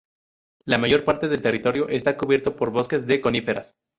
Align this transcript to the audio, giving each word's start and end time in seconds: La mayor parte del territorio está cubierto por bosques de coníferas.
La 0.65 0.79
mayor 0.79 1.05
parte 1.05 1.27
del 1.27 1.43
territorio 1.43 1.87
está 1.87 2.17
cubierto 2.17 2.55
por 2.55 2.71
bosques 2.71 3.05
de 3.05 3.21
coníferas. 3.21 3.75